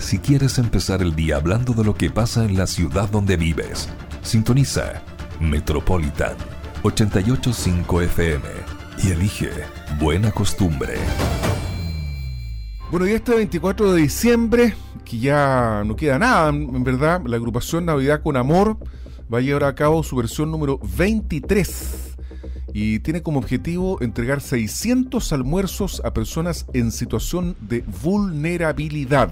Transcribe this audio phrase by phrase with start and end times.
[0.00, 3.88] si quieres empezar el día hablando de lo que pasa en la ciudad donde vives.
[4.22, 5.02] Sintoniza
[5.40, 6.34] Metropolitan
[6.82, 8.44] 885 FM
[9.04, 9.50] y elige
[9.98, 10.94] Buena Costumbre.
[12.90, 14.74] Bueno, y este 24 de diciembre,
[15.04, 18.78] que ya no queda nada, en verdad, la agrupación Navidad con Amor
[19.32, 22.16] va a llevar a cabo su versión número 23
[22.72, 29.30] y tiene como objetivo entregar 600 almuerzos a personas en situación de vulnerabilidad.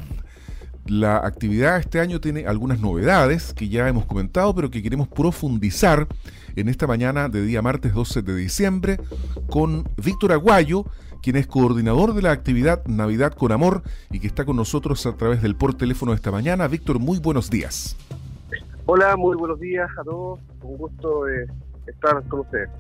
[0.89, 6.09] La actividad este año tiene algunas novedades que ya hemos comentado, pero que queremos profundizar
[6.57, 8.99] en esta mañana de día martes 12 de diciembre
[9.51, 10.87] con Víctor Aguayo,
[11.23, 15.15] quien es coordinador de la actividad Navidad con Amor y que está con nosotros a
[15.15, 16.67] través del por teléfono esta mañana.
[16.69, 17.95] Víctor, muy buenos días.
[18.87, 20.41] Hola, muy buenos días a todos.
[20.63, 21.47] Un gusto eh,
[21.87, 22.71] estar con ustedes.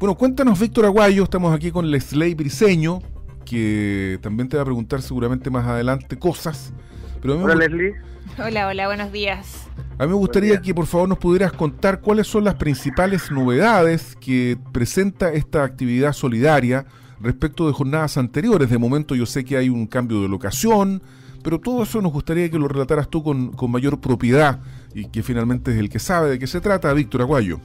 [0.00, 1.22] Bueno, cuéntanos, Víctor Aguayo.
[1.22, 2.98] Estamos aquí con Leslie Briseño,
[3.44, 6.72] que también te va a preguntar seguramente más adelante cosas.
[7.20, 7.94] Pero hola, Leslie.
[8.38, 9.68] Hola, hola, buenos días.
[9.98, 14.16] A mí me gustaría que por favor nos pudieras contar cuáles son las principales novedades
[14.16, 16.86] que presenta esta actividad solidaria
[17.20, 18.70] respecto de jornadas anteriores.
[18.70, 21.02] De momento yo sé que hay un cambio de locación,
[21.44, 24.60] pero todo eso nos gustaría que lo relataras tú con, mayor propiedad
[24.94, 27.60] y que finalmente es el que sabe de qué se trata, Víctor Aguayo.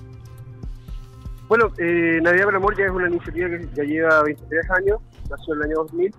[1.47, 5.53] Bueno, eh, Navidad por Amor ya es una iniciativa que ya lleva 23 años, nació
[5.53, 6.16] en el año 2000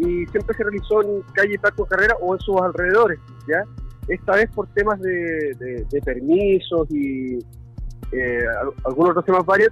[0.00, 3.64] y siempre se realizó en calle Paco Carrera o en sus alrededores, ¿ya?
[4.08, 7.38] Esta vez por temas de, permisos y
[8.12, 8.44] eh,
[8.84, 9.70] algunos otros temas varios,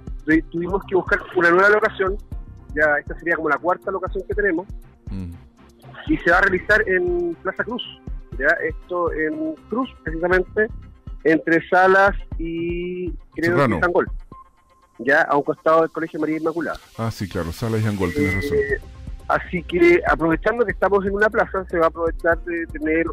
[0.51, 2.17] tuvimos que buscar una nueva locación
[2.75, 4.67] ya esta sería como la cuarta locación que tenemos,
[5.09, 5.31] mm.
[6.07, 7.83] y se va a realizar en Plaza Cruz,
[8.37, 10.67] ya esto en Cruz, precisamente,
[11.23, 14.07] entre Salas y creo que Sangol,
[14.99, 16.79] ya a un costado del Colegio María Inmaculada.
[16.97, 18.57] Ah, sí, claro, Salas y Sangol, tienes razón.
[19.29, 23.05] Así que aprovechando que estamos en una plaza, se va a aprovechar de tener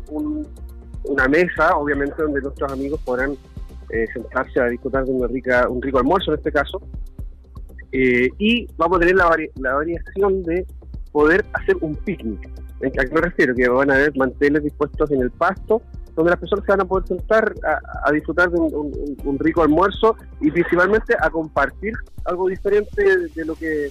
[1.05, 3.37] una mesa, obviamente, donde nuestros amigos podrán
[3.91, 6.81] eh, sentarse a disfrutar de una rica, un rico almuerzo en este caso,
[7.93, 10.67] eh, y vamos a tener la, la, variación de
[11.13, 12.49] poder hacer un picnic.
[12.83, 13.55] ¿A qué me refiero?
[13.55, 15.83] Que van a haber manteles dispuestos en el pasto,
[16.15, 17.55] donde las personas se van a poder sentar
[18.05, 21.93] a, disfrutar de un, rico almuerzo y principalmente a compartir
[22.25, 23.91] algo diferente de, lo que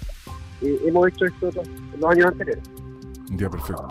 [0.62, 2.64] eh, hemos hecho estos los años anteriores.
[3.32, 3.88] Ya, perfecto.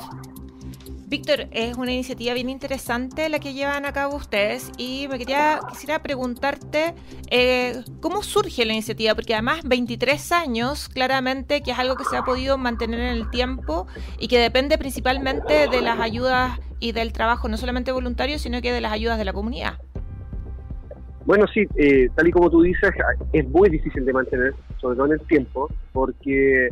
[1.07, 5.61] Víctor, es una iniciativa bien interesante la que llevan a cabo ustedes y me quería
[5.71, 6.95] quisiera preguntarte
[7.31, 12.17] eh, cómo surge la iniciativa, porque además 23 años, claramente que es algo que se
[12.17, 13.87] ha podido mantener en el tiempo
[14.19, 18.73] y que depende principalmente de las ayudas y del trabajo no solamente voluntario, sino que
[18.73, 19.79] de las ayudas de la comunidad.
[21.27, 22.91] Bueno, sí, eh, tal y como tú dices,
[23.33, 26.69] es muy difícil de mantener, sobre todo en el tiempo, porque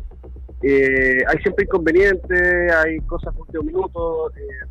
[0.63, 4.67] eh, hay siempre inconvenientes, hay cosas por un minuto, eh,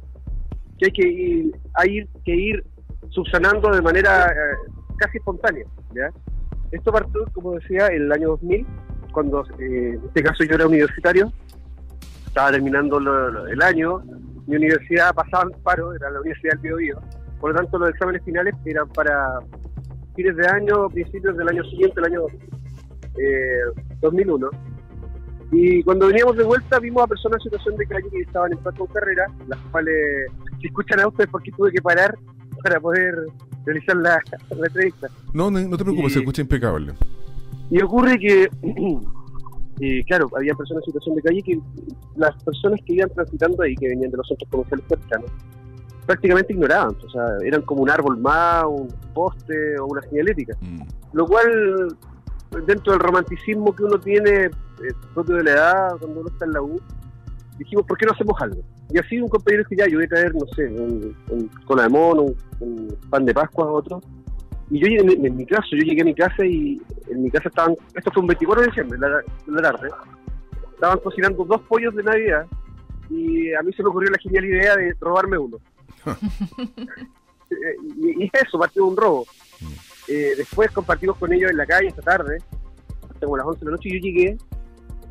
[0.77, 2.63] que hay que ir, hay que ir
[3.09, 5.65] subsanando de manera eh, casi espontánea.
[5.93, 6.09] ¿ya?
[6.71, 8.65] Esto partió, como decía, en el año 2000,
[9.11, 11.31] cuando en este caso yo era universitario,
[12.25, 13.99] estaba terminando el año,
[14.47, 17.01] mi universidad pasaba en paro, era la Universidad del Biobío,
[17.41, 19.39] por lo tanto los exámenes finales eran para
[20.21, 22.21] fines de año, principios del año siguiente, el año
[24.01, 24.49] 2001
[25.51, 28.57] y cuando veníamos de vuelta vimos a personas en situación de calle que estaban en
[28.59, 30.31] plazo carrera, las cuales,
[30.61, 32.17] si escuchan a ustedes, porque tuve que parar
[32.63, 33.13] para poder
[33.65, 34.17] realizar la,
[34.49, 35.09] entrevista.
[35.33, 36.93] No, no, te preocupes, se escucha impecable.
[37.69, 38.43] Y ocurre que,
[39.81, 41.59] eh, claro, había personas en situación de calle que
[42.15, 45.31] las personas que iban transitando ahí, que venían de los centros comerciales cercanos,
[46.05, 50.55] prácticamente ignoraban, o sea, eran como un árbol más, un poste o una señalética.
[50.61, 50.81] Mm.
[51.13, 51.95] Lo cual
[52.65, 54.49] dentro del romanticismo que uno tiene eh,
[55.13, 56.81] propio de la edad, cuando uno está en la U,
[57.57, 58.61] dijimos, ¿por qué no hacemos algo?
[58.89, 61.83] Y así un compañero que ya, yo voy a traer, no sé, un, un cola
[61.83, 62.25] de mono,
[62.59, 64.01] un, pan de Pascua a otro.
[64.69, 67.49] Y yo en, en, mi caso, yo llegué a mi casa y en mi casa
[67.49, 69.89] estaban, esto fue un 24 de diciembre, la, la tarde,
[70.73, 72.45] estaban cocinando dos pollos de Navidad
[73.09, 75.57] y a mí se me ocurrió la genial idea de robarme uno.
[77.97, 79.25] y, y, eso, partió un robo.
[79.59, 79.65] Mm.
[80.07, 82.37] Eh, después compartimos con ellos en la calle esta tarde,
[83.09, 84.37] hasta como las 11 de la noche, y yo llegué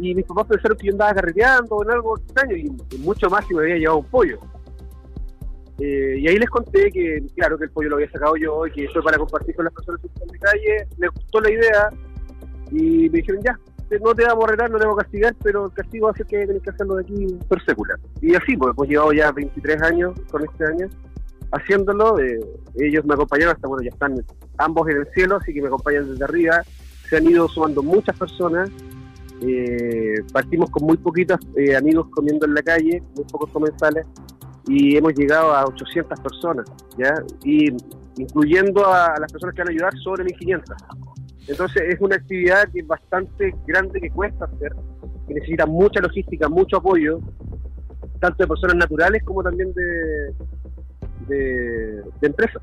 [0.01, 3.47] y mis papás pensaron que yo andaba carreteando o en algo extraño y, mucho más
[3.47, 4.39] si me había llevado un pollo.
[5.79, 8.73] Eh, y ahí les conté que, claro, que el pollo lo había sacado yo y
[8.73, 10.89] que eso para compartir con las personas que están en la calle.
[10.99, 11.91] Les gustó la idea
[12.71, 13.59] y me dijeron, ya,
[13.99, 16.27] no te vamos a arreglar, no te vamos a castigar, pero el castigo a ser
[16.27, 17.99] que tenés que hacerlo de aquí por secular.
[18.21, 20.89] Y así, pues hemos llevado ya 23 años con este año
[21.53, 22.19] haciéndolo.
[22.21, 22.41] Eh,
[22.77, 24.25] ellos me acompañaron hasta, bueno, ya están
[24.59, 26.63] ambos en el cielo, así que me acompañan desde arriba.
[27.09, 28.71] Se han ido sumando muchas personas.
[29.43, 34.07] Eh, partimos con muy poquitos eh, amigos comiendo en la calle, muy pocos comensales.
[34.69, 36.67] y hemos llegado a 800 personas,
[36.97, 37.15] ¿ya?
[37.43, 37.75] Y
[38.19, 40.77] incluyendo a, las personas que van a ayudar sobre 1500.
[41.51, 44.73] Entonces es una actividad que es bastante grande que cuesta hacer,
[45.27, 47.19] que necesita mucha logística, mucho apoyo,
[48.21, 50.33] tanto de personas naturales como también de,
[51.27, 52.63] de, empresas.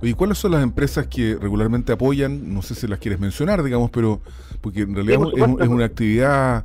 [0.00, 2.54] ¿Y cuáles son las empresas que regularmente apoyan?
[2.54, 4.22] No sé si las quieres mencionar, digamos, pero
[4.62, 5.20] porque en realidad
[5.60, 6.64] es, una actividad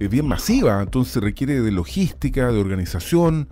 [0.00, 3.48] eh, bien masiva, entonces requiere de logística, de organización,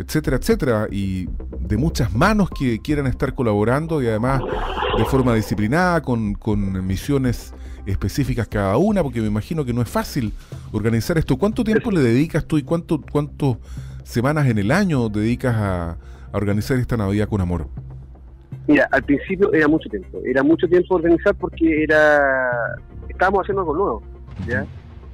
[0.00, 1.28] etcétera, etcétera, y
[1.60, 4.42] de muchas manos que quieran estar colaborando y además
[4.96, 7.54] de forma disciplinada, con, con misiones
[7.86, 10.32] específicas cada una, porque me imagino que no es fácil
[10.72, 11.36] organizar esto.
[11.36, 13.56] ¿Cuánto tiempo le dedicas tú y cuánto, cuántas
[14.04, 15.96] semanas en el año dedicas a,
[16.32, 17.66] organizar esta Navidad con amor?
[18.68, 22.20] Mira, al principio era mucho tiempo, era mucho tiempo organizar porque era
[23.08, 24.02] estábamos haciendo algo nuevo,
[24.46, 24.64] ¿ya?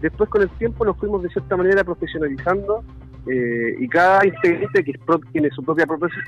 [0.03, 2.85] Después con el tiempo nos fuimos de cierta manera profesionalizando
[3.29, 4.93] eh, y cada integrante que
[5.33, 5.85] tiene su propia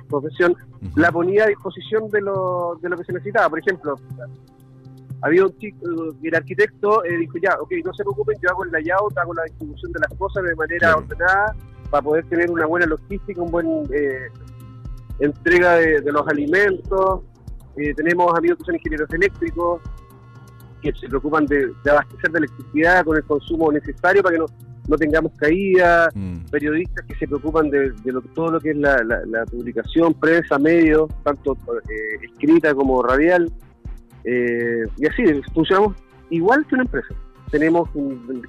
[0.09, 0.57] profesión
[0.97, 3.49] la ponía a disposición de lo, de lo que se necesitaba.
[3.51, 3.95] Por ejemplo,
[5.23, 5.87] había un chico,
[6.23, 9.45] el arquitecto eh, dijo ya, ok, no se preocupen, yo hago el layout, hago la
[9.45, 11.55] distribución de las cosas de manera ordenada
[11.89, 14.29] para poder tener una buena logística, un buen eh,
[15.21, 17.21] entrega de, los alimentos.
[17.97, 19.81] tenemos amigos que son ingenieros eléctricos
[20.83, 24.47] que se preocupan de, abastecer de electricidad con el consumo necesario para que no
[24.89, 26.47] no tengamos caída, mm.
[26.51, 27.93] periodistas que se preocupan de,
[28.35, 31.57] todo lo que es la, publicación, prensa, medios, tanto
[31.89, 33.53] eh, escrita como radial.
[34.25, 35.95] Eh, y así, funcionamos
[36.31, 37.15] igual que una empresa.
[37.51, 37.89] Tenemos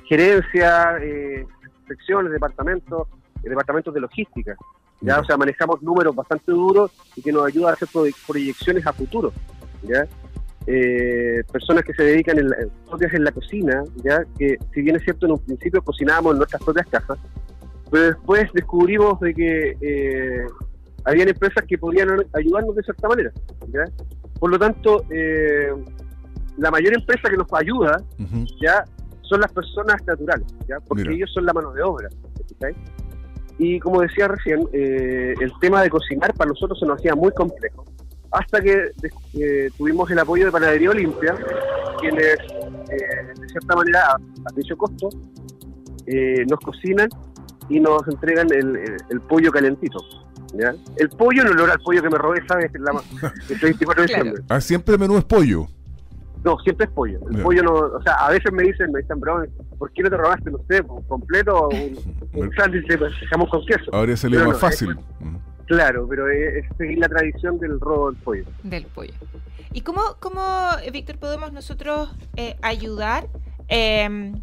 [0.08, 1.46] gerencia, eh,
[1.88, 3.08] secciones, departamentos,
[3.44, 4.56] departamentos de logística.
[5.02, 5.20] ¿ya?
[5.20, 7.90] O sea, manejamos números bastante duros y que nos ayuda a hacer
[8.26, 9.34] proyecciones a futuro.
[9.84, 10.08] ¿ya?
[10.71, 15.04] Eh, personas que se dedican en la, en la cocina, ya que si bien es
[15.04, 17.18] cierto en un principio cocinábamos en nuestras propias casas,
[17.89, 20.45] pero después descubrimos de que eh,
[21.06, 23.31] habían empresas que podían ayudarnos de cierta manera.
[24.39, 25.74] Por lo tanto, eh,
[26.57, 27.98] la mayor empresa que nos ayuda
[28.62, 28.86] ya
[29.21, 30.80] son las personas naturales, ¿ya?
[30.81, 32.10] porque ellos son la mano de obra.
[33.57, 37.31] Y como decía recién, eh, el tema de cocinar para nosotros se nos hacía muy
[37.31, 37.86] complejo
[38.31, 38.92] hasta que
[39.78, 41.36] tuvimos el apoyo de Panadería Olimpia,
[42.00, 42.38] quienes
[42.90, 44.20] eh, de cierta manera a,
[44.56, 45.10] dicho costo
[46.06, 47.10] eh, nos cocinan
[47.70, 50.00] y nos entregan el, pollo calentito.
[50.98, 52.72] El pollo no logra el pollo que me robé, ¿sabes?
[52.74, 52.92] La,
[53.50, 54.44] el 24 de diciembre.
[54.50, 55.68] Ah, siempre el menú es pollo.
[56.44, 57.20] No, siempre es pollo.
[57.30, 59.44] El pollo no, o sea, a veces me dicen, me dicen, bro,
[59.78, 63.92] ¿por qué no te robaste, no sé, completo o un, sándwich de jamón con queso?
[63.94, 64.98] Ahora sería más fácil.
[65.69, 68.44] Claro, pero es, seguir la tradición del robo del pollo.
[68.63, 69.13] Del pollo.
[69.71, 70.42] ¿Y cómo, cómo
[70.83, 73.27] eh, Víctor, podemos nosotros eh, ayudar
[73.68, 74.42] em,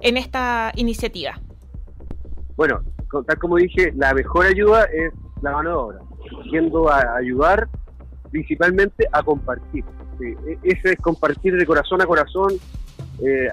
[0.00, 1.38] en esta iniciativa?
[2.56, 2.80] Bueno,
[3.26, 5.98] tal como dije, la mejor ayuda es la mano de obra,
[6.50, 7.68] yendo a ayudar
[8.30, 9.84] principalmente a compartir.
[10.22, 12.50] E, ese es compartir de corazón a corazón,
[13.22, 13.48] eh,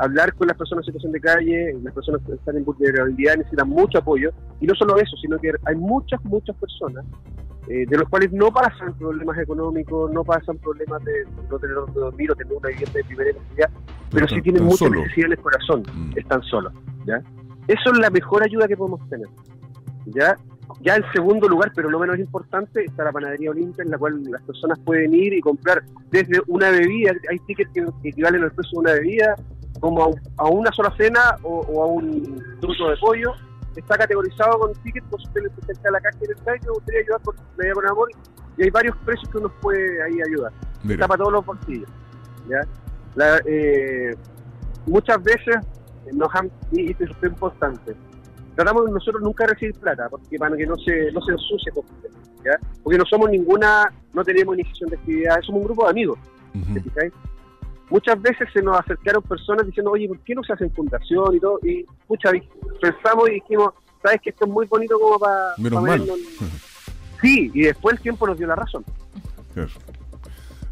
[0.00, 3.68] hablar con las personas en situación de calle, las personas que están en vulnerabilidad necesitan
[3.68, 4.30] mucho apoyo,
[4.60, 7.04] y no solo eso, sino que hay muchas, muchas personas
[7.68, 12.00] eh, de los cuales no pasan problemas económicos, no pasan problemas de no tener donde
[12.00, 13.70] dormir o tener una vivienda de primera necesidad,
[14.10, 16.18] pero, sí tienen mucha necesidad en el corazón, mm.
[16.18, 16.72] están solos.
[17.04, 17.22] ¿ya?
[17.68, 19.28] Eso es la mejor ayuda que podemos tener.
[20.06, 20.36] ¿ya?
[20.80, 24.22] Ya en segundo lugar, pero no menos importante, está la panadería Olimpia, en la cual
[24.24, 28.72] las personas pueden ir y comprar desde una bebida, hay tickets que equivalen al precio
[28.72, 29.36] de una bebida,
[29.80, 33.32] como a, una sola cena o, a un truco de pollo.
[33.74, 37.20] Está categorizado con tickets, por usted necesita la caja y el que me gustaría ayudar
[37.22, 38.08] por media con amor.
[38.56, 40.52] Y hay varios precios que uno puede ahí ayudar.
[40.88, 41.88] Está para todos los bolsillos.
[42.48, 42.66] ¿ya?
[43.46, 44.14] Eh,
[44.86, 45.56] muchas veces
[46.12, 47.94] nos han, y esto es importante,
[48.54, 51.72] tratamos nosotros nunca recibir plata, porque para que no se, no se ensucie,
[52.44, 52.58] ¿ya?
[52.82, 56.18] porque no somos ninguna, no tenemos iniciación de actividad, somos un grupo de amigos,
[57.90, 61.40] Muchas veces se nos acercaron personas diciendo, oye, ¿por qué no se hacen fundación y
[61.40, 61.58] todo?
[61.62, 62.30] Y, pucha,
[62.80, 65.54] pensamos y dijimos, ¿sabes que esto es muy bonito como para...
[67.20, 68.82] Sí, y después el tiempo nos dio la razón.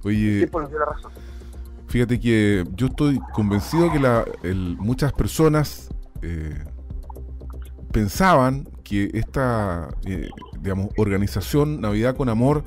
[0.03, 1.13] Oye, el tiempo nos dio la razón.
[1.89, 4.25] Fíjate que yo estoy convencido que la,
[4.79, 5.91] muchas personas
[6.23, 6.65] eh,
[7.93, 12.65] pensaban que esta, eh, digamos, organización Navidad con Amor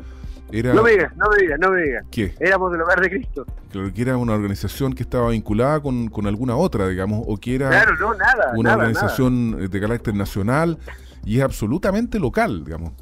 [0.52, 0.74] era...
[0.74, 2.06] No me digas, no me digas, no me digas.
[2.12, 2.34] ¿Qué?
[2.40, 3.46] Éramos del hogar de Cristo.
[3.72, 7.56] Claro, que era una organización que estaba vinculada con, con alguna otra, digamos, o que
[7.56, 10.78] era claro, no, nada, una organización de carácter nacional
[11.26, 12.94] y es absolutamente local, digamos.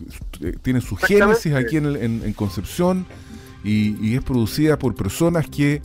[0.42, 3.06] Eh, tiene su génesis aquí en, en, Concepción
[3.64, 5.82] y, y, es producida por personas que,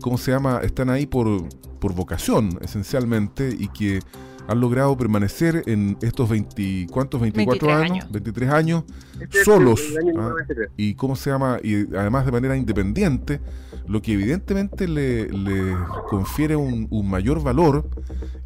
[0.00, 4.00] ¿cómo se llama?, están ahí por, por vocación, esencialmente, y que
[4.48, 7.20] han logrado permanecer en estos 20, ¿cuántos?
[7.20, 8.12] 24 23 años, años.
[8.12, 8.84] 23 años,
[9.20, 9.80] Este solos.
[9.98, 10.14] año ¿ah?
[10.14, 10.68] número 23.
[10.76, 13.40] y cómo se llama, y además de manera independiente,
[13.86, 15.76] lo que evidentemente le, le
[16.08, 17.88] confiere un, un mayor valor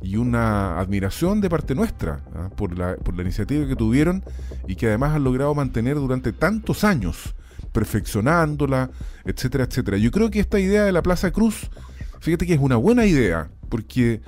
[0.03, 2.51] y una admiración de parte nuestra ¿ah?
[2.57, 4.25] por, la, por la iniciativa que tuvieron
[4.67, 7.35] y que además han logrado mantener durante tantos años,
[7.73, 8.91] perfeccionándola,
[9.25, 9.97] etcétera, etcétera.
[9.99, 11.71] Yo creo que esta idea de la Plaza Cruz,
[12.21, 14.21] fíjate que es una buena idea, porque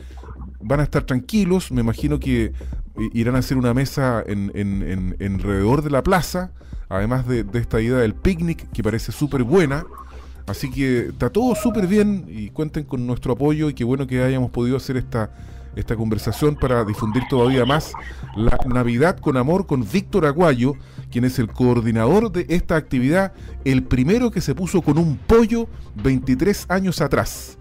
[0.62, 2.52] van a estar tranquilos, me imagino que
[2.98, 6.52] i- irán a hacer una mesa en, en, en- alrededor de la plaza,
[6.88, 9.84] además de, de esta idea del picnic que parece súper buena.
[10.46, 14.22] Así que está todo súper bien y cuenten con nuestro apoyo y qué bueno que
[14.22, 15.30] hayamos podido hacer esta,
[15.76, 17.92] esta conversación para difundir todavía más
[18.36, 20.74] la Navidad con Amor con Víctor Aguayo,
[21.12, 23.32] quien es el coordinador de esta actividad,
[23.64, 25.68] el primero que se puso con un pollo
[26.02, 27.56] 23 años atrás.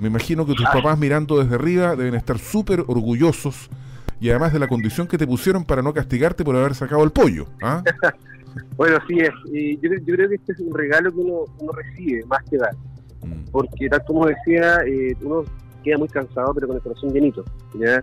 [0.00, 3.70] Me imagino que tus papás mirando desde arriba deben estar súper orgullosos
[4.20, 7.10] y además de la condición que te pusieron para no castigarte por haber sacado el
[7.10, 7.46] pollo.
[7.62, 7.82] ¿ah?
[8.76, 9.30] Bueno, sí es.
[9.52, 12.56] Y yo, yo creo que este es un regalo que uno, uno recibe más que
[12.56, 12.74] dar.
[13.22, 15.44] Mm, Porque, tal como decía, eh, uno
[15.84, 17.44] queda muy cansado, pero con el corazón llenito.
[17.78, 18.02] ¿ya?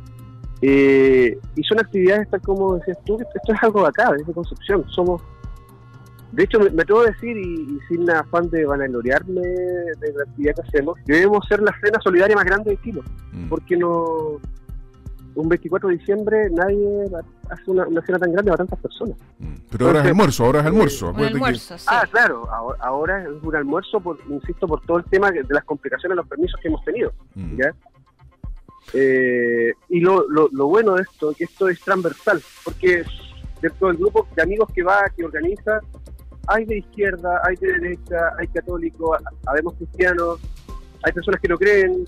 [0.62, 4.33] Eh, y son actividades, tal como decías tú, que esto es algo de acá, de
[4.33, 4.85] Concepción.
[4.89, 5.21] Somos.
[6.33, 10.23] De hecho, me, me atrevo a decir, y, y sin afán de vanagloriarme de la
[10.27, 13.01] actividad que hacemos, que debemos ser la cena solidaria más grande de Chile.
[13.31, 13.49] mm.
[13.49, 14.39] Porque no.
[15.35, 17.05] Un 24 de diciembre nadie
[17.49, 19.17] hace una, una cena tan grande para tantas personas.
[19.39, 19.53] Mm.
[19.71, 21.09] Pero ahora es almuerzo, ahora es almuerzo.
[21.09, 21.85] Un que- sí.
[21.87, 25.63] Ah, claro, ahora, ahora es un almuerzo, por, insisto, por todo el tema de las
[25.63, 27.11] complicaciones, los permisos que hemos tenido.
[27.35, 27.73] Mm, ¿ya?
[28.93, 33.03] Eh, y lo, lo, lo bueno de esto es que esto es transversal, porque
[33.61, 35.79] dentro del grupo de amigos que va, que organiza,
[36.47, 40.39] hay de izquierda, hay de derecha, hay católicos, habemos cristianos,
[41.03, 42.05] hay personas que no creen.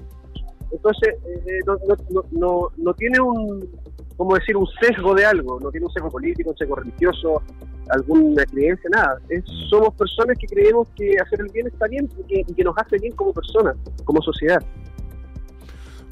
[0.71, 3.69] Entonces, eh, no, no, no, no, no tiene un,
[4.17, 7.41] como decir, un sesgo de algo, no tiene un sesgo político, un sesgo religioso,
[7.89, 9.19] alguna creencia, nada.
[9.29, 12.63] Es, somos personas que creemos que hacer el bien está bien y que, y que
[12.63, 14.61] nos hace bien como personas, como sociedad.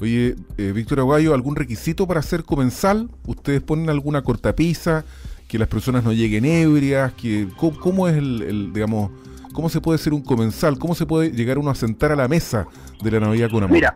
[0.00, 3.08] Oye, eh, Víctor Aguayo, ¿algún requisito para ser comensal?
[3.26, 5.04] ¿Ustedes ponen alguna cortapisa?
[5.48, 7.12] ¿Que las personas no lleguen ebrias?
[7.14, 9.10] que ¿cómo, cómo es el, el, digamos,
[9.52, 10.78] cómo se puede ser un comensal?
[10.78, 12.66] ¿Cómo se puede llegar uno a sentar a la mesa
[13.02, 13.72] de la Navidad con amor?
[13.74, 13.94] Mira,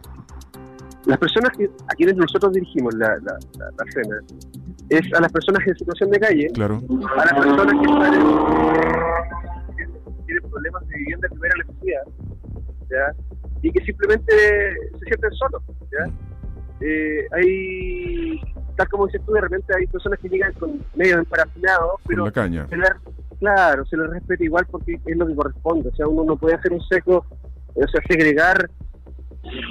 [1.07, 4.17] las personas que, a quienes nosotros dirigimos la, la, la, la cena
[4.91, 6.83] es a las personas en situación de calle, Claro.
[7.17, 12.03] a las personas que están en- que tienen problemas de vivienda de primera necesidad,
[12.91, 13.15] ¿ya?
[13.63, 14.33] y que simplemente
[14.99, 15.63] se sienten solos.
[15.91, 16.13] ¿ya?
[16.81, 18.41] Eh, hay,
[18.77, 22.31] tal como dices tú, de repente hay personas que llegan con medio emparafinados, pero la
[22.31, 22.67] caña.
[22.69, 22.91] se les-
[23.41, 25.89] claro, se les respeta igual porque es lo que corresponde.
[25.89, 27.25] O sea, uno no puede hacer un seco,
[27.75, 28.71] o sea, segregar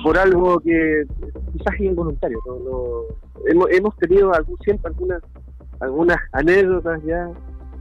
[0.03, 1.03] por algo que
[1.53, 2.39] quizás es involuntario.
[2.45, 3.01] No, no-
[3.47, 5.21] hemos, hemos tenido algún, siempre algunas
[5.79, 7.29] algunas anécdotas ya,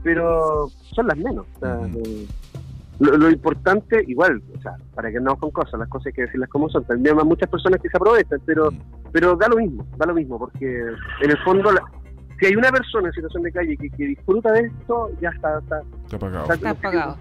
[0.03, 1.47] pero son las menos.
[1.55, 2.27] O sea, Ujú.
[2.99, 6.21] lo, lo importante, igual, o sea, para que no con cosas, las cosas hay que
[6.23, 6.83] decirlas como son.
[6.85, 8.69] También hay muchas personas que se aprovechan, pero.
[9.11, 10.65] Pero da lo mismo, da lo mismo, porque
[11.21, 11.83] en el fondo, la-
[12.39, 15.57] si hay una persona en situación de calle que, que disfruta de esto, ya está,
[15.59, 16.43] está, Está apagado.
[16.43, 17.17] está, Está apagado.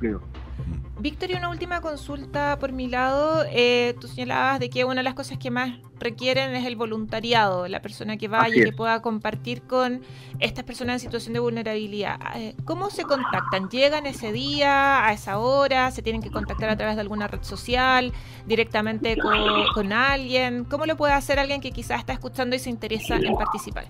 [0.98, 3.44] Víctor, y una última consulta por mi lado.
[3.50, 7.68] Eh, tú señalabas de que una de las cosas que más requieren es el voluntariado,
[7.68, 10.00] la persona que vaya y que pueda compartir con
[10.40, 12.18] estas personas en situación de vulnerabilidad.
[12.36, 13.68] Eh, ¿Cómo se contactan?
[13.68, 15.90] ¿Llegan ese día, a esa hora?
[15.90, 18.12] ¿Se tienen que contactar a través de alguna red social?
[18.46, 19.38] ¿Directamente con,
[19.74, 20.64] con alguien?
[20.64, 23.86] ¿Cómo lo puede hacer alguien que quizás está escuchando y se interesa en participar?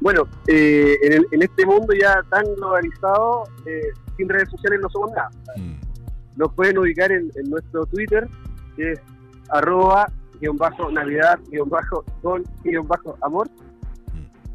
[0.00, 3.82] Bueno, eh, en, el- en este mundo ya tan globalizado, eh,
[4.20, 5.30] sin redes sociales no somos nada.
[5.56, 5.74] Mm.
[6.36, 8.28] Nos pueden ubicar en, en nuestro Twitter,
[8.76, 9.00] que es
[9.48, 10.06] arroba
[10.40, 13.48] guion bajo navidad guion bajo con guion bajo amor.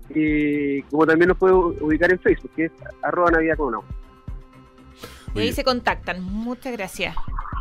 [0.09, 3.85] Y como también nos pueden ubicar en Facebook, que es arroba navidad con amor.
[5.35, 5.53] Y ahí Oye.
[5.53, 6.23] se contactan.
[6.23, 7.15] Muchas gracias.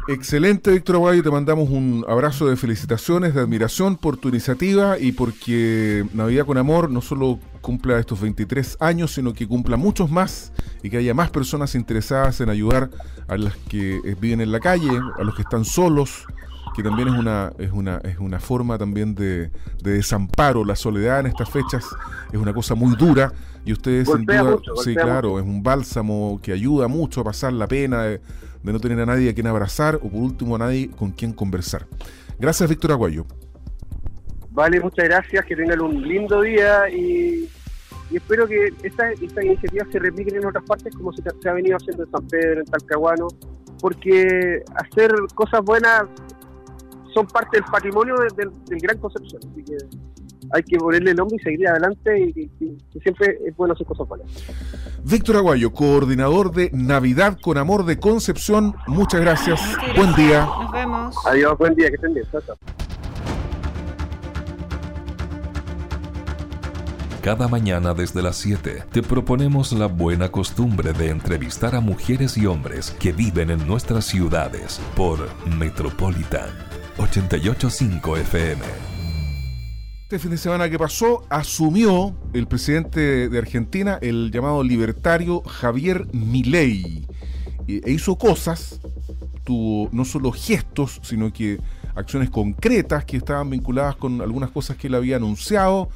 [0.06, 1.22] Excelente, Víctor Aguayo.
[1.22, 6.58] Te mandamos un abrazo de felicitaciones, de admiración por tu iniciativa y porque Navidad con
[6.58, 10.52] Amor no solo cumpla estos 23 años, sino que cumpla muchos más
[10.82, 12.90] y que haya más personas interesadas en ayudar
[13.28, 16.26] a las que viven en la calle, a los que están solos,
[16.74, 19.50] que también es una, es una, es una forma también de,
[19.82, 20.64] de desamparo.
[20.64, 21.84] La soledad en estas fechas
[22.32, 23.32] es una cosa muy dura
[23.64, 27.24] y ustedes sin Golpea duda, mucho, sí, claro, es un bálsamo que ayuda mucho a
[27.24, 28.20] pasar la pena de,
[28.62, 31.32] de no tener a nadie a quien abrazar o por último a nadie con quien
[31.32, 31.86] conversar.
[32.38, 33.24] Gracias, Víctor Aguayo.
[34.50, 37.48] Vale, muchas gracias, que tengan un lindo día y,
[38.10, 41.52] y espero que esta, esta iniciativa se repliquen en otras partes como se, se ha
[41.52, 43.28] venido haciendo en San Pedro, en Talcahuano,
[43.80, 46.04] porque hacer cosas buenas
[47.14, 49.76] son parte del patrimonio de- del- del Gran Concepción, así que
[50.52, 52.50] hay que ponerle el hombro y seguir adelante y,
[53.00, 54.26] siempre es bueno hacer cosas buenas.
[55.04, 59.60] Víctor Aguayo, coordinador de Navidad con Amor de Concepción, muchas gracias.
[59.96, 60.44] Buen día.
[60.46, 61.16] Nos vemos.
[61.26, 62.26] Adiós, buen día, que estén bien.
[67.22, 72.44] Cada mañana desde las 7 te proponemos la buena costumbre de entrevistar a mujeres y
[72.46, 76.50] hombres que viven en nuestras ciudades por Metropolitan
[76.98, 78.62] 885 FM.
[80.02, 86.06] Este fin de semana que pasó asumió el presidente de Argentina, el llamado libertario Javier
[86.12, 87.06] Milei,
[87.66, 88.80] e hizo cosas,
[89.42, 91.58] tuvo no solo gestos, sino que
[91.96, 95.88] acciones concretas que estaban vinculadas con algunas cosas que él había anunciado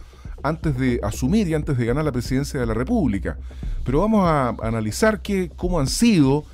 [0.43, 3.39] antes de asumir y antes de ganar la presidencia de la República.
[3.85, 6.45] Pero vamos a analizar qué, cómo han sido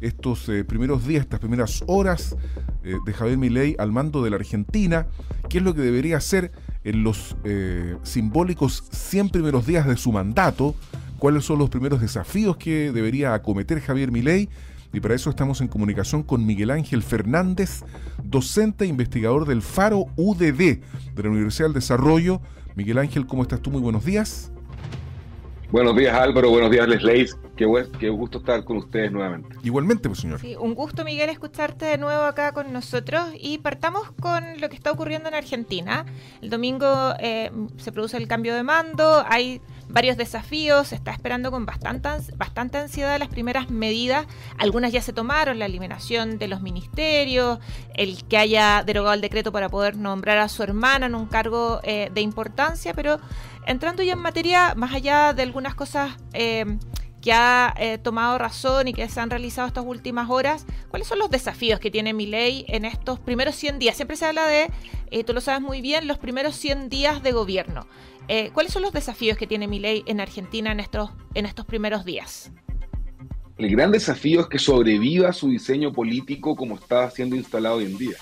[0.00, 2.36] estos eh, primeros días, estas primeras horas
[2.82, 5.06] eh, de Javier Milei al mando de la Argentina,
[5.48, 6.52] qué es lo que debería hacer
[6.84, 10.74] en los eh, simbólicos 100 primeros días de su mandato,
[11.18, 14.48] cuáles son los primeros desafíos que debería acometer Javier Milei.
[14.92, 17.82] Y para eso estamos en comunicación con Miguel Ángel Fernández,
[18.22, 20.78] docente e investigador del Faro UDD
[21.16, 22.40] de la Universidad del Desarrollo,
[22.76, 23.70] Miguel Ángel, ¿cómo estás tú?
[23.70, 24.50] Muy buenos días.
[25.74, 27.26] Buenos días Álvaro, buenos días Leslie.
[27.56, 27.66] Qué,
[27.98, 29.56] qué gusto estar con ustedes nuevamente.
[29.64, 30.38] Igualmente, pues señor.
[30.38, 34.76] Sí, un gusto Miguel escucharte de nuevo acá con nosotros y partamos con lo que
[34.76, 36.06] está ocurriendo en Argentina.
[36.40, 41.50] El domingo eh, se produce el cambio de mando, hay varios desafíos, se está esperando
[41.50, 44.26] con bastante, bastante ansiedad las primeras medidas.
[44.58, 47.58] Algunas ya se tomaron, la eliminación de los ministerios,
[47.94, 51.80] el que haya derogado el decreto para poder nombrar a su hermana en un cargo
[51.82, 53.18] eh, de importancia, pero
[53.66, 56.16] entrando ya en materia, más allá de algunas cosas...
[56.32, 56.78] Eh,
[57.24, 61.18] que ha eh, tomado razón y que se han realizado estas últimas horas, ¿cuáles son
[61.18, 63.96] los desafíos que tiene mi ley en estos primeros 100 días?
[63.96, 64.70] Siempre se habla de,
[65.24, 67.86] tú lo sabes muy bien, los primeros 100 días de gobierno.
[68.28, 71.64] Eh, ¿Cuáles son los desafíos que tiene mi ley en Argentina en estos, en estos
[71.64, 72.52] primeros días?
[73.56, 77.96] El gran desafío es que sobreviva su diseño político como está siendo instalado hoy en
[77.96, 78.16] día.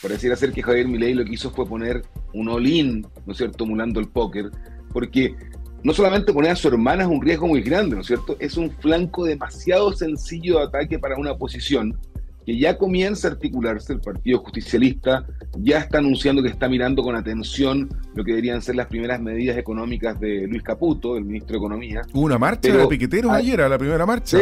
[0.00, 3.64] Pareciera ser que Javier Milei lo que hizo fue poner un all-in, ¿no es cierto?,
[3.64, 4.50] emulando el póker,
[4.96, 5.34] porque
[5.82, 8.34] no solamente poner a su hermana es un riesgo muy grande, ¿no es cierto?
[8.40, 11.98] Es un flanco demasiado sencillo de ataque para una oposición
[12.46, 15.26] que ya comienza a articularse, el Partido Justicialista
[15.58, 19.58] ya está anunciando que está mirando con atención lo que deberían ser las primeras medidas
[19.58, 22.00] económicas de Luis Caputo, el ministro de Economía.
[22.14, 24.38] Hubo una marcha de piqueteros ayer, a la primera marcha.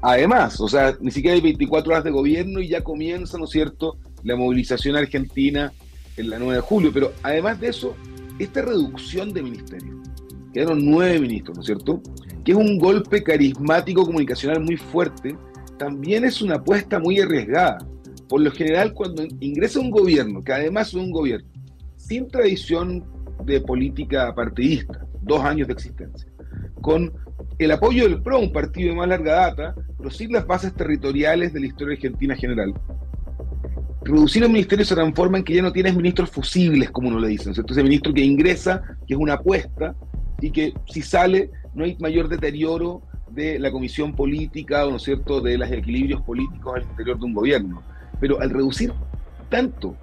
[0.00, 3.50] además, o sea, ni siquiera hay 24 horas de gobierno y ya comienza, ¿no es
[3.50, 5.70] cierto?, la movilización argentina
[6.16, 6.90] en la 9 de julio.
[6.94, 7.94] Pero además de eso,
[8.44, 9.96] esta reducción de ministerios,
[10.52, 12.02] quedaron nueve ministros, ¿no es cierto?,
[12.44, 15.36] que es un golpe carismático comunicacional muy fuerte
[15.80, 17.78] también es una apuesta muy arriesgada.
[18.28, 21.48] Por lo general, cuando ingresa un gobierno, que además es un gobierno
[21.96, 23.02] sin tradición
[23.46, 26.30] de política partidista, dos años de existencia,
[26.82, 27.10] con
[27.58, 31.54] el apoyo del PRO, un partido de más larga data, pero sin las bases territoriales
[31.54, 32.74] de la historia argentina general,
[34.02, 37.28] reducir el ministerio se transforma en que ya no tienes ministros fusibles, como uno le
[37.28, 37.48] dice.
[37.48, 39.94] Entonces, el ministro que ingresa, que es una apuesta,
[40.40, 45.40] y que si sale no hay mayor deterioro de la comisión política, ¿no es cierto?,
[45.40, 47.82] de los equilibrios políticos al interior de un gobierno.
[48.20, 48.92] Pero al reducir
[49.48, 49.94] tanto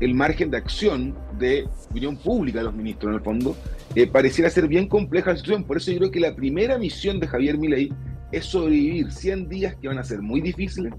[0.00, 3.56] el margen de acción de opinión pública de los ministros, en el fondo,
[3.94, 5.64] eh, pareciera ser bien compleja la situación.
[5.64, 7.92] Por eso yo creo que la primera misión de Javier Milei
[8.32, 10.92] es sobrevivir 100 días que van a ser muy difíciles,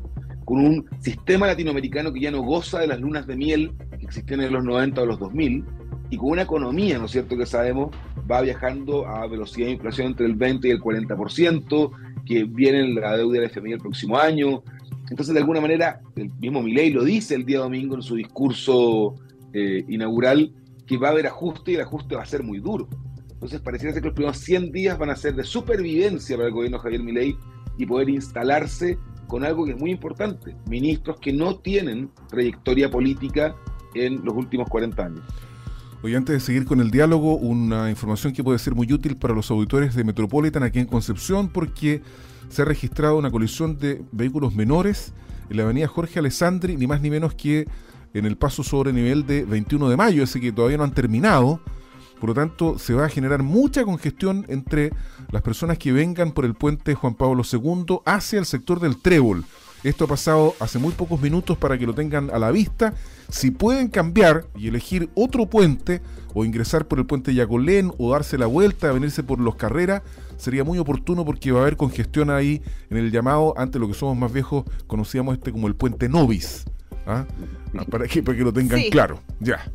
[0.45, 4.41] con un sistema latinoamericano que ya no goza de las lunas de miel que existían
[4.41, 5.63] en los 90 o los 2000,
[6.09, 7.95] y con una economía, ¿no es cierto?, que sabemos
[8.29, 11.91] va viajando a velocidad de inflación entre el 20 y el 40%,
[12.25, 14.63] que viene la deuda del FMI el próximo año.
[15.09, 19.15] Entonces, de alguna manera, el mismo Milei lo dice el día domingo en su discurso
[19.53, 20.53] eh, inaugural,
[20.85, 22.87] que va a haber ajuste y el ajuste va a ser muy duro.
[23.31, 26.53] Entonces, pareciera ser que los primeros 100 días van a ser de supervivencia para el
[26.53, 27.35] gobierno Javier Milei
[27.77, 28.97] y poder instalarse
[29.33, 33.55] con algo que es muy importante, ministros que no tienen trayectoria política
[33.95, 35.21] en los últimos 40 años.
[36.03, 39.33] Hoy antes de seguir con el diálogo, una información que puede ser muy útil para
[39.33, 42.03] los auditores de Metropolitan aquí en Concepción, porque
[42.49, 45.13] se ha registrado una colisión de vehículos menores
[45.49, 47.67] en la avenida Jorge Alessandri, ni más ni menos que
[48.13, 51.59] en el paso sobre nivel de 21 de mayo, así que todavía no han terminado.
[52.23, 54.93] Por lo tanto, se va a generar mucha congestión entre
[55.29, 59.43] las personas que vengan por el puente Juan Pablo II hacia el sector del Trébol.
[59.83, 62.93] Esto ha pasado hace muy pocos minutos para que lo tengan a la vista.
[63.27, 66.01] Si pueden cambiar y elegir otro puente
[66.33, 70.01] o ingresar por el puente Yacolén o darse la vuelta, venirse por los carreras,
[70.37, 73.95] sería muy oportuno porque va a haber congestión ahí en el llamado, antes lo que
[73.95, 76.63] somos más viejos conocíamos este como el puente Novis.
[77.05, 77.25] ¿Ah?
[77.77, 79.21] Ah, para que, para que lo tengan claro.
[79.39, 79.71] Ya.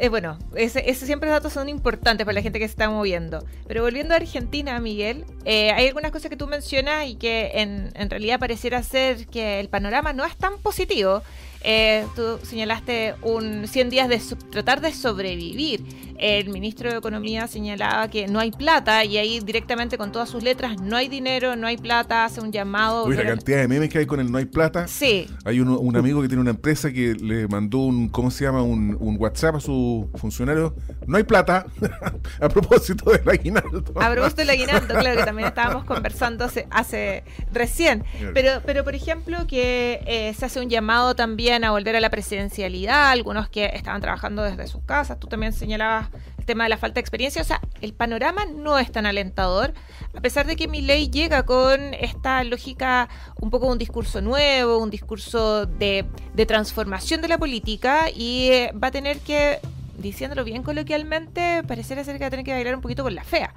[0.00, 3.44] eh, bueno, ese, ese, siempre datos son importantes para la gente que se está moviendo.
[3.66, 7.90] Pero volviendo a Argentina, Miguel, eh, hay algunas cosas que tú mencionas y que en,
[7.94, 11.22] en realidad pareciera ser que el panorama no es tan positivo.
[11.66, 15.82] Eh, tú señalaste un 100 días de tratar de sobrevivir.
[16.18, 20.42] El ministro de Economía señalaba que no hay plata y ahí directamente con todas sus
[20.42, 23.06] letras no hay dinero, no hay plata, hace un llamado.
[23.06, 24.86] Uy, la cantidad de memes que hay con el no hay plata.
[24.86, 25.26] Sí.
[25.44, 28.62] Hay un, un amigo que tiene una empresa que le mandó un, ¿cómo se llama?
[28.62, 30.76] Un, un WhatsApp a su funcionario.
[31.06, 31.66] No hay plata.
[32.40, 33.82] a propósito del aguinaldo.
[33.96, 38.04] A propósito del aguinaldo, claro que también estábamos conversando hace, recién.
[38.34, 42.10] Pero, pero por ejemplo, que eh, se hace un llamado también a volver a la
[42.10, 46.78] presidencialidad, algunos que estaban trabajando desde sus casas, tú también señalabas el tema de la
[46.78, 49.74] falta de experiencia, o sea, el panorama no es tan alentador,
[50.16, 53.08] a pesar de que mi ley llega con esta lógica,
[53.40, 58.72] un poco un discurso nuevo, un discurso de, de transformación de la política y eh,
[58.72, 59.60] va a tener que,
[59.98, 63.22] diciéndolo bien coloquialmente, parecer ser que va a tener que bailar un poquito con la
[63.22, 63.54] fea.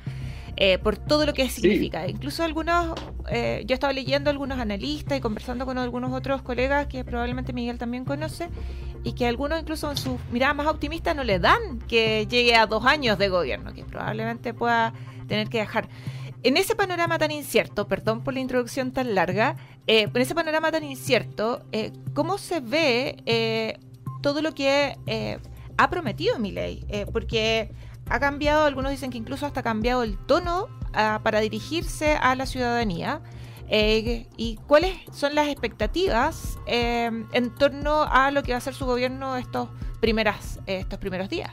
[0.59, 2.07] Eh, por todo lo que significa.
[2.07, 7.03] Incluso algunos, eh, yo estaba leyendo algunos analistas y conversando con algunos otros colegas que
[7.03, 8.49] probablemente Miguel también conoce,
[9.03, 12.65] y que algunos incluso en su mirada más optimista no le dan que llegue a
[12.65, 14.93] dos años de gobierno, que probablemente pueda
[15.27, 15.89] tener que dejar.
[16.41, 20.71] En ese panorama tan incierto, perdón por la introducción tan larga, eh, en ese panorama
[20.71, 23.77] tan incierto, eh, ¿cómo se ve
[24.23, 24.97] todo lo que
[25.77, 26.83] ha prometido mi ley?
[27.13, 27.69] porque
[28.09, 32.35] ha cambiado, algunos dicen que incluso hasta ha cambiado el tono ah, para dirigirse a
[32.35, 33.21] la ciudadanía.
[33.69, 38.73] Eh, ¿Y cuáles son las expectativas eh, en torno a lo que va a hacer
[38.73, 41.51] su gobierno estos, primeras, estos primeros días?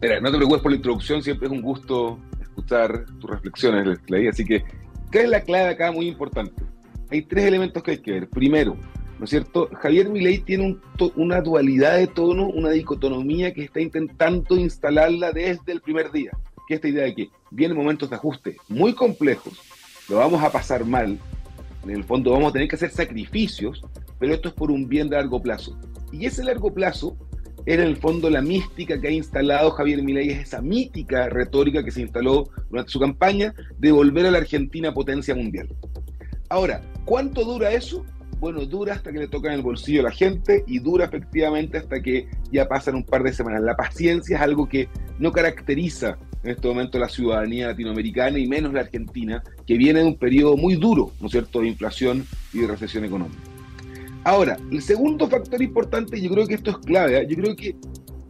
[0.00, 3.98] Mira, no te preocupes por la introducción, siempre es un gusto escuchar tus reflexiones,
[4.30, 4.64] Así que,
[5.10, 6.62] ¿qué es la clave acá muy importante?
[7.10, 8.28] Hay tres elementos que hay que ver.
[8.28, 8.76] Primero,
[9.18, 9.68] ¿no es cierto?
[9.80, 10.78] Javier Milei tiene
[11.16, 16.30] una dualidad de tono, una dicotomía que está intentando instalarla desde el primer día,
[16.68, 19.60] que esta idea de que vienen momentos de ajuste muy complejos,
[20.08, 21.18] lo vamos a pasar mal,
[21.84, 23.82] en el fondo vamos a tener que hacer sacrificios,
[24.18, 25.76] pero esto es por un bien de largo plazo.
[26.12, 27.16] Y ese largo plazo
[27.66, 31.84] era en el fondo la mística que ha instalado Javier Milei, es esa mítica retórica
[31.84, 35.68] que se instaló durante su campaña de volver a la Argentina potencia mundial.
[36.48, 38.06] Ahora, ¿cuánto dura eso?
[38.40, 42.00] Bueno, dura hasta que le tocan el bolsillo a la gente y dura efectivamente hasta
[42.00, 43.62] que ya pasan un par de semanas.
[43.62, 48.72] La paciencia es algo que no caracteriza en este momento la ciudadanía latinoamericana y menos
[48.72, 52.60] la argentina, que viene de un periodo muy duro, ¿no es cierto?, de inflación y
[52.60, 53.42] de recesión económica.
[54.24, 57.26] Ahora, el segundo factor importante, yo creo que esto es clave, ¿eh?
[57.28, 57.76] yo creo que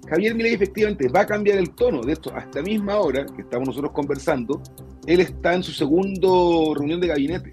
[0.09, 2.03] Javier Milei efectivamente va a cambiar el tono.
[2.03, 4.63] De esto, hasta misma hora que estamos nosotros conversando,
[5.07, 7.51] él está en su segundo reunión de gabinete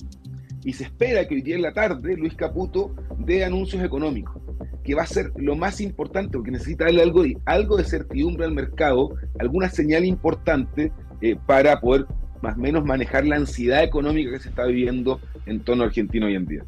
[0.66, 4.42] y se espera que hoy día en la tarde Luis Caputo dé anuncios económicos,
[4.84, 8.46] que va a ser lo más importante porque necesita darle algo de, algo de certidumbre
[8.46, 12.08] al mercado, alguna señal importante eh, para poder
[12.42, 16.26] más o menos manejar la ansiedad económica que se está viviendo en torno a Argentina
[16.26, 16.66] hoy en día.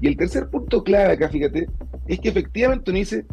[0.00, 1.68] Y el tercer punto clave acá, fíjate,
[2.06, 3.24] es que efectivamente dice,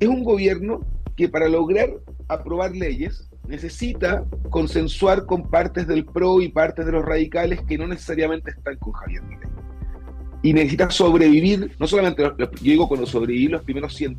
[0.00, 0.80] es un gobierno
[1.16, 1.88] que para lograr
[2.28, 7.86] aprobar leyes necesita consensuar con partes del PRO y partes de los radicales que no
[7.86, 9.48] necesariamente están con Javier Milei.
[10.42, 14.16] Y necesita sobrevivir, no solamente, yo digo cuando sobrevivir los primeros 100,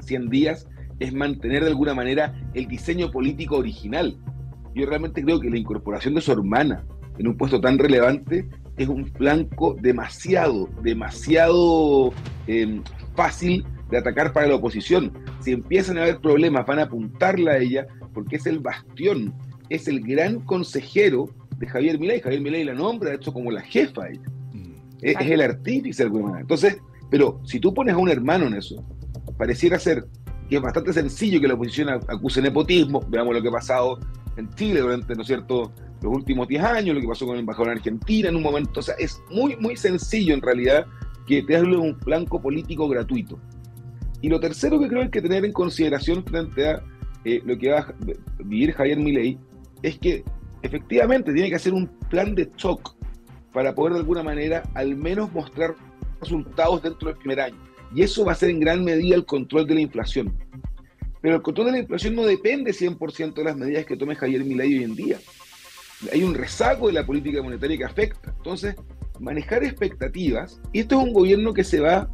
[0.00, 0.66] 100 días,
[1.00, 4.16] es mantener de alguna manera el diseño político original.
[4.74, 6.82] Yo realmente creo que la incorporación de su hermana
[7.18, 12.14] en un puesto tan relevante es un flanco demasiado, demasiado
[12.46, 12.80] eh,
[13.14, 15.12] fácil de atacar para la oposición.
[15.40, 19.34] Si empiezan a haber problemas, van a apuntarla a ella, porque es el bastión,
[19.68, 21.28] es el gran consejero
[21.58, 22.20] de Javier Milei.
[22.20, 24.22] Javier Milei la nombra, de hecho, como la jefa ella.
[24.54, 24.72] Mm.
[25.02, 26.40] Es, el artífice de alguna manera.
[26.40, 26.78] Entonces,
[27.10, 28.82] pero si tú pones a un hermano en eso,
[29.36, 30.06] pareciera ser
[30.48, 33.04] que es bastante sencillo que la oposición acuse nepotismo.
[33.08, 33.98] Veamos lo que ha pasado
[34.38, 37.40] en Chile durante, ¿no es cierto?, los últimos 10 años, lo que pasó con el
[37.40, 38.80] embajador en Argentina en un momento.
[38.80, 40.86] O sea, es muy, muy sencillo en realidad
[41.26, 43.38] que te hable un blanco político gratuito.
[44.22, 46.82] Y lo tercero que creo que hay que tener en consideración frente a
[47.24, 47.94] eh, lo que va a
[48.42, 49.38] vivir Javier Milei
[49.82, 50.24] es que
[50.62, 52.94] efectivamente tiene que hacer un plan de shock
[53.52, 55.74] para poder de alguna manera al menos mostrar
[56.20, 57.56] resultados dentro del primer año.
[57.94, 60.32] Y eso va a ser en gran medida el control de la inflación.
[61.20, 64.44] Pero el control de la inflación no depende 100% de las medidas que tome Javier
[64.44, 65.18] Milei hoy en día.
[66.12, 68.34] Hay un rezago de la política monetaria que afecta.
[68.36, 68.76] Entonces,
[69.20, 72.08] manejar expectativas, y esto es un gobierno que se va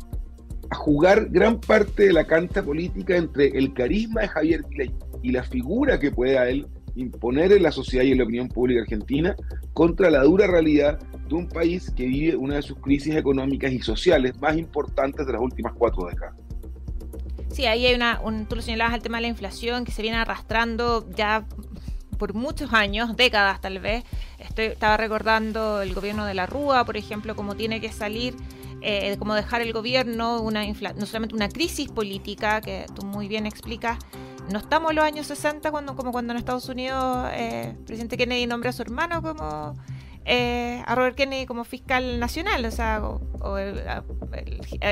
[0.70, 5.32] a jugar gran parte de la cancha política entre el carisma de Javier Milei y
[5.32, 9.36] la figura que pueda él imponer en la sociedad y en la opinión pública argentina
[9.72, 13.80] contra la dura realidad de un país que vive una de sus crisis económicas y
[13.80, 16.34] sociales más importantes de las últimas cuatro décadas.
[17.50, 20.02] Sí, ahí hay una, un, tú lo señalabas, el tema de la inflación que se
[20.02, 21.46] viene arrastrando ya
[22.18, 24.04] por muchos años, décadas tal vez.
[24.38, 28.34] Estoy, estaba recordando el gobierno de la Rúa, por ejemplo, cómo tiene que salir,
[28.82, 33.46] eh, cómo dejar el gobierno, una no solamente una crisis política, que tú muy bien
[33.46, 33.98] explicas,
[34.50, 38.16] no estamos en los años 60 cuando, como cuando en Estados Unidos eh, el presidente
[38.16, 39.76] Kennedy nombra a su hermano como
[40.30, 43.82] eh, a Robert Kennedy como fiscal nacional, o sea, o, el,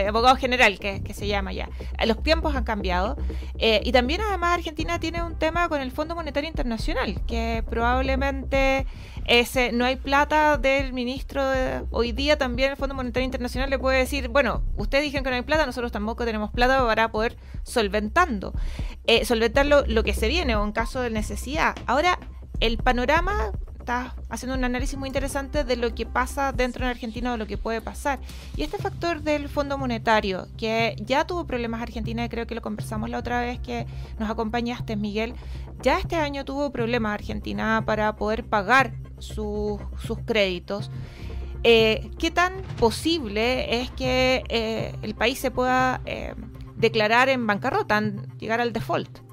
[0.09, 1.69] abogado general que, se llama ya.
[2.07, 3.19] Los tiempos han cambiado
[3.59, 8.87] eh, y también además Argentina tiene un tema con el Fondo Monetario Internacional, que probablemente
[9.27, 11.43] ese, no hay plata del ministro.
[11.91, 15.37] hoy día también el Fondo Monetario Internacional le puede decir, bueno, ustedes dijeron que no
[15.37, 18.55] hay plata, nosotros tampoco tenemos plata para poder solventando,
[19.07, 21.75] eh, solventar lo que se viene o en caso de necesidad.
[21.87, 22.19] Ahora,
[22.61, 23.53] el panorama
[23.87, 27.47] estás haciendo un análisis muy interesante de lo que pasa dentro de Argentina o lo
[27.47, 28.19] que puede pasar.
[28.57, 32.63] Y este factor del Fondo Monetario, que ya tuvo problemas Argentina, y creo que lo
[32.63, 33.87] conversamos la otra vez que
[34.19, 35.35] nos acompañaste, Miguel,
[35.83, 39.79] ya este año tuvo problemas Argentina para poder pagar sus
[40.25, 40.91] créditos.
[41.63, 46.35] Eh, ¿Qué tan posible es que eh, el país se pueda eh,
[46.75, 48.03] declarar en bancarrota,
[48.41, 49.26] llegar al default?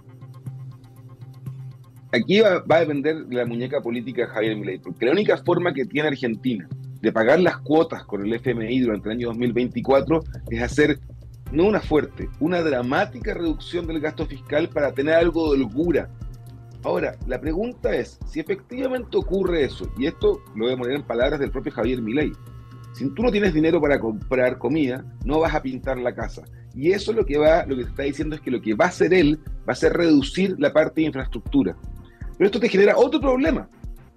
[2.13, 5.73] Aquí va, a depender de la muñeca política de Javier Milei, porque la única forma
[5.73, 6.67] que tiene Argentina
[7.01, 10.99] de pagar las cuotas con el FMI durante el año 2024 es hacer
[11.51, 16.09] no una fuerte, una dramática reducción del gasto fiscal para tener algo de holgura.
[16.83, 21.03] Ahora, la pregunta es, si efectivamente ocurre eso, y esto lo voy a poner en
[21.03, 22.31] palabras del propio Javier Milei,
[22.93, 26.43] si tú no tienes dinero para comprar comida, no vas a pintar la casa.
[26.75, 28.89] Y eso lo que va, lo que está diciendo es que lo que va a
[28.89, 31.75] hacer él va a ser reducir la parte de infraestructura.
[32.37, 33.67] Pero esto te genera otro problema,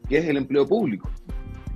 [0.08, 1.10] que es el empleo público.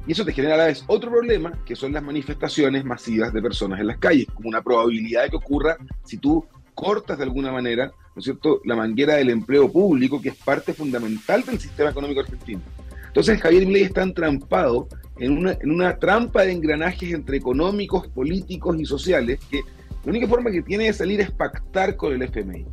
[0.06, 3.42] Y eso te genera a la vez otro problema, que son las manifestaciones masivas de
[3.42, 7.52] personas en las calles, como una probabilidad de que ocurra si tú cortas de alguna
[7.52, 11.90] manera, ¿no es cierto?, la manguera del empleo público, que es parte fundamental del sistema
[11.90, 12.62] económico argentino.
[13.06, 18.76] Entonces Javier Milei está entrampado en una, en una trampa de engranajes entre económicos, políticos
[18.80, 19.60] y sociales, que
[20.04, 22.64] la única forma que tiene de salir es pactar con el FMI.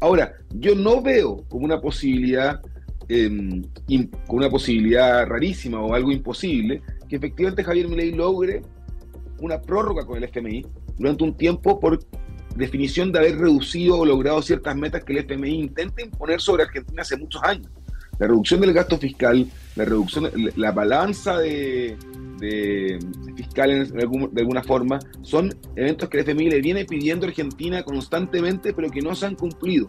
[0.00, 2.60] Ahora, yo no veo como una posibilidad
[3.12, 3.64] Em,
[4.28, 8.62] con una posibilidad rarísima o algo imposible, que efectivamente Javier Milei logre
[9.40, 10.64] una prórroga con el FMI
[10.96, 11.98] durante un tiempo por
[12.54, 17.02] definición de haber reducido o logrado ciertas metas que el FMI intenta imponer sobre Argentina
[17.02, 17.68] hace muchos años.
[18.20, 19.44] La reducción del gasto fiscal,
[19.74, 21.96] la reducción, la balanza de,
[23.34, 28.72] fiscal de alguna forma, son eventos que el FMI le viene pidiendo a Argentina constantemente,
[28.72, 29.88] pero que no se han cumplido.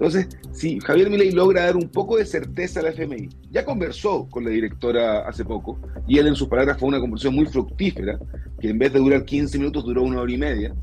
[0.00, 4.26] Entonces, si Javier Milei logra dar un poco de certeza a la FMI, ya conversó
[4.30, 8.18] con la directora hace poco, y él en sus palabras fue una conversación muy fructífera,
[8.58, 10.74] que en vez de durar 15 minutos duró una hora y media,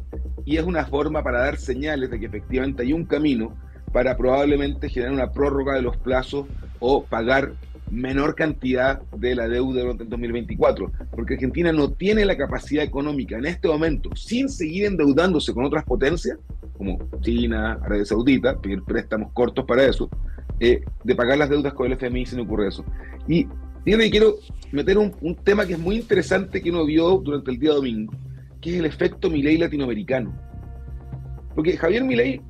[0.45, 3.57] y es una forma para dar señales de que efectivamente hay un camino
[3.91, 6.45] para probablemente generar una prórroga de los plazos
[6.77, 7.53] o pagar
[7.89, 13.37] menor cantidad de la deuda durante el 2024, porque Argentina no tiene la capacidad económica
[13.37, 16.37] en este momento, sin seguir endeudándose con otras potencias,
[16.77, 20.09] como China, Arabia Saudita, pedir préstamos cortos para eso,
[20.59, 22.83] eh, de pagar las deudas con el FMI si no ocurre eso.
[23.27, 23.47] Y
[23.83, 24.35] quiero
[24.71, 28.13] meter un, un, tema que es muy interesante que uno vio durante el día domingo,
[28.61, 30.33] que es el efecto Milei latinoamericano.
[31.55, 32.41] Porque Javier Milei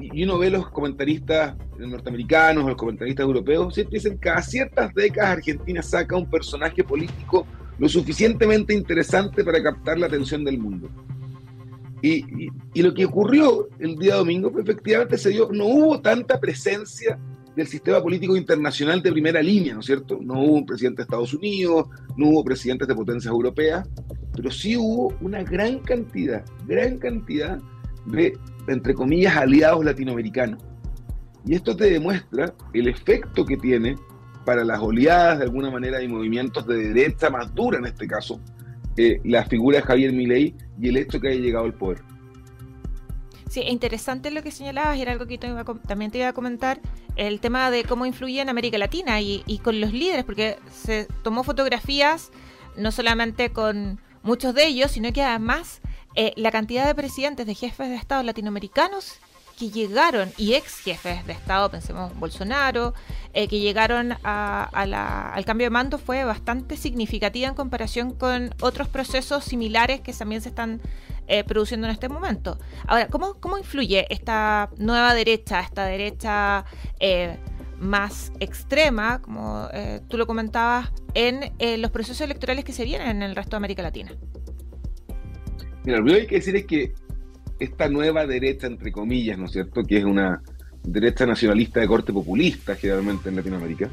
[0.00, 5.38] y uno ve los comentaristas norteamericanos los comentaristas europeos, siempre dicen que cada ciertas décadas
[5.38, 7.46] Argentina saca un personaje político
[7.78, 10.88] lo suficientemente interesante para captar la atención del mundo.
[12.02, 17.18] Y, y, lo que ocurrió el día domingo, efectivamente se dio, no hubo tanta presencia
[17.56, 20.18] del sistema político internacional de primera línea, ¿no es cierto?
[20.20, 23.88] No hubo un presidente de Estados Unidos, no hubo presidentes de potencias europeas,
[24.36, 27.58] pero sí hubo una gran cantidad, gran cantidad
[28.04, 28.36] de
[28.68, 30.62] entre comillas, aliados latinoamericanos.
[31.46, 33.96] Y esto te demuestra el efecto que tiene
[34.44, 38.40] para las oleadas, de alguna manera, y movimientos de derecha más dura en este caso,
[38.96, 42.02] eh, la figura de Javier Milei y el hecho que haya llegado al poder.
[43.48, 46.80] Sí, interesante lo que señalabas, era algo que también te iba a comentar,
[47.16, 51.06] el tema de cómo influye en América Latina y, y con los líderes, porque se
[51.22, 52.32] tomó fotografías
[52.76, 55.80] no solamente con muchos de ellos, sino que además
[56.16, 59.14] eh, la cantidad de presidentes de jefes de Estado latinoamericanos
[59.58, 62.92] que llegaron, y ex jefes de Estado, pensemos Bolsonaro,
[63.34, 69.44] eh, que llegaron al cambio de mando fue bastante significativa en comparación con otros procesos
[69.44, 70.80] similares que también se están
[71.28, 72.58] eh, produciendo en este momento.
[72.86, 76.64] Ahora, ¿cómo, ¿cómo influye esta nueva derecha, esta derecha
[77.78, 79.68] más extrema, como
[80.08, 83.82] tú lo comentabas, en los procesos electorales que se vienen en el resto de América
[83.82, 84.12] Latina.
[85.84, 86.92] Mira, lo que hay que decir es que
[87.58, 90.42] esta nueva derecha, entre comillas, ¿no es cierto?, que es una
[90.82, 93.88] derecha nacionalista de corte populista generalmente en Latinoamérica,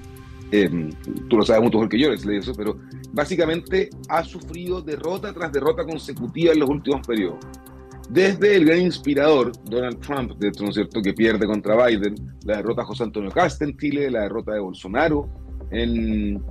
[0.51, 0.89] em,
[1.29, 2.77] tú lo sabes mucho mejor que yo, les eso, pero
[3.13, 7.39] básicamente ha sufrido derrota tras derrota consecutiva en los últimos periodos.
[8.09, 12.57] Desde el gran inspirador, Donald Trump, de ¿no es cierto?, que pierde contra Biden, la
[12.57, 15.29] derrota de José Antonio Casta en Chile, la derrota de Bolsonaro
[15.71, 16.41] en,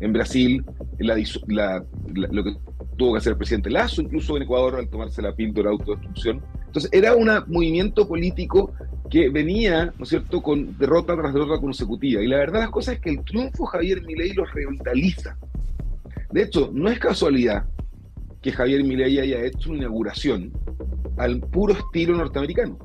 [0.00, 0.64] en Brasil,
[0.98, 2.52] lo que
[2.98, 6.42] tuvo que hacer el presidente Lazo, incluso en Ecuador, al tomarse la píldora de autodestrucción.
[6.66, 8.74] Entonces, era un movimiento político
[9.08, 12.22] que venía, ¿no es cierto?, con derrota tras derrota consecutiva.
[12.22, 15.38] Y la verdad, las cosas es que el triunfo Javier Milei los revitaliza.
[16.30, 17.64] De hecho, no es casualidad
[18.42, 20.52] que Javier Milei haya hecho una inauguración
[21.16, 22.78] al puro estilo norteamericano.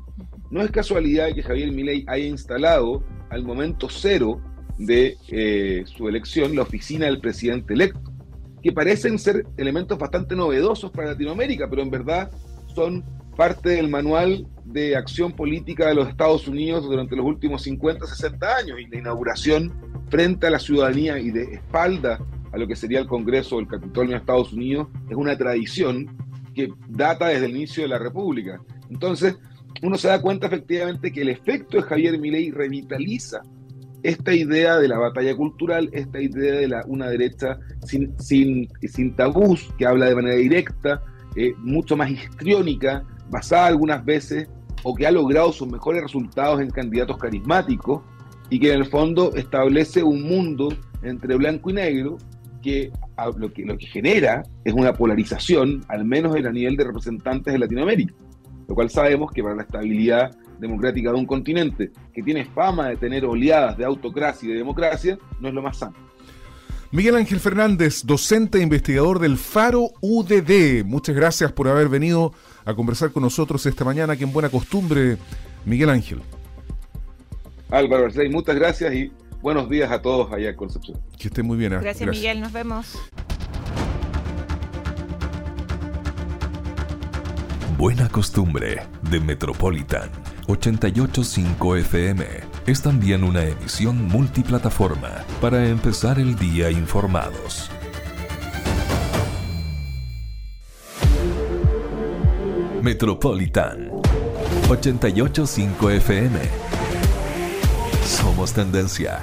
[0.49, 4.39] No es casualidad que Javier Milei haya instalado al momento cero
[4.77, 8.12] de eh, su elección la oficina del presidente electo,
[8.63, 12.31] que parecen ser elementos bastante novedosos para Latinoamérica, pero en verdad
[12.73, 13.03] son
[13.35, 18.55] parte del manual de acción política de los Estados Unidos durante los últimos 50, 60
[18.55, 19.73] años y la inauguración
[20.09, 22.19] frente a la ciudadanía y de espalda
[22.53, 26.15] a lo que sería el Congreso o el Capitolio de Estados Unidos es una tradición
[26.55, 28.61] que data desde el inicio de la República.
[28.89, 29.35] Entonces,
[29.81, 33.41] uno se da cuenta efectivamente que el efecto de Javier Milei revitaliza
[34.03, 39.15] esta idea de la batalla cultural, esta idea de la, una derecha sin, sin, sin
[39.15, 41.01] tabús, que habla de manera directa,
[41.35, 44.47] eh, mucho más histriónica, basada algunas veces
[44.83, 48.01] o que ha logrado sus mejores resultados en candidatos carismáticos
[48.49, 50.69] y que en el fondo establece un mundo
[51.01, 52.17] entre blanco y negro
[52.61, 52.91] que
[53.37, 57.53] lo que, lo que genera es una polarización, al menos en a nivel de representantes
[57.53, 58.13] de Latinoamérica,
[58.67, 62.97] lo cual sabemos que para la estabilidad democrática de un continente que tiene fama de
[62.97, 65.93] tener oleadas de autocracia y de democracia, no es lo más sano.
[66.91, 70.85] Miguel Ángel Fernández, docente e investigador del Faro UDD.
[70.85, 72.33] Muchas gracias por haber venido
[72.65, 75.17] a conversar con nosotros esta mañana, que en buena costumbre,
[75.65, 76.21] Miguel Ángel.
[77.69, 80.99] Álvaro muchas gracias y buenos días a todos allá en Concepción.
[81.17, 81.73] Que estén muy bien.
[81.73, 81.79] ¿eh?
[81.81, 82.95] Gracias, Miguel, nos vemos.
[87.77, 92.25] Buena costumbre de Metropolitan 885 FM
[92.67, 97.69] es también una emisión multiplataforma para empezar el día informados.
[102.81, 103.89] Metropolitan
[104.69, 106.39] 885 FM.
[108.05, 109.21] Somos tendencia.